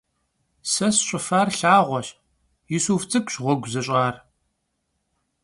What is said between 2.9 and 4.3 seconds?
ts'ık'uş ğuegu zış'ar.